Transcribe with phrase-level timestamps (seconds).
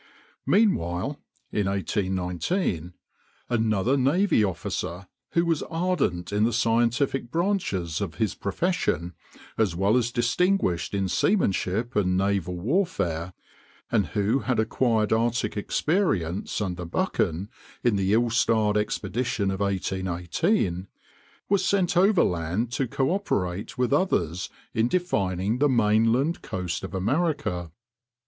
[0.47, 1.21] Meanwhile
[1.51, 2.93] (1819)
[3.51, 9.13] another navy officer, who was ardent in the scientific branches of his profession,
[9.59, 13.33] as well as distinguished in seamanship and naval warfare,
[13.91, 17.47] and who had acquired Arctic experience under Buchan
[17.83, 20.87] in the ill starred expedition of 1818,
[21.47, 27.69] was sent overland to coöperate with others in defining the mainland coast of America.